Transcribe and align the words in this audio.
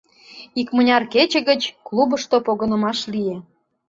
Икмыняр 0.59 1.03
кече 1.13 1.39
гыч 1.49 1.61
клубышто 1.87 2.37
погынымаш 2.45 2.99
лие. 3.13 3.37